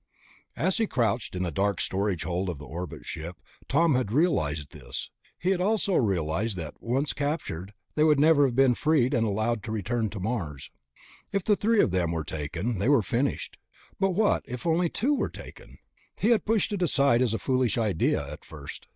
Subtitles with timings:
[0.55, 3.35] As he had crouched in the dark storage hold in the orbit ship,
[3.67, 5.11] Tom had realized this.
[5.37, 9.61] He had also realized that, once captured, they would never have been freed and allowed
[9.61, 10.71] to return to Mars.
[11.31, 13.57] If the three of them were taken, they were finished.
[13.99, 15.77] But what if only two were taken?
[16.19, 18.87] He had pushed it aside as a foolish idea, at first.